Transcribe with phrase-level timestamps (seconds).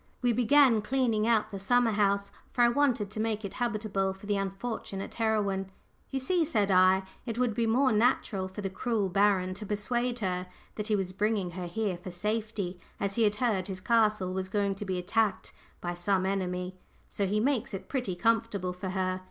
[0.23, 4.25] We began cleaning out the summer house, for I wanted to make it habitable for
[4.25, 5.69] the unfortunate heroine.
[6.09, 10.17] "You see," said I, "it would be more natural for the cruel baron to persuade
[10.17, 14.33] her that he was bringing her here for safety, as he had heard his castle
[14.33, 18.89] was going to be attacked by some enemy; so he makes it pretty comfortable for
[18.89, 19.19] her.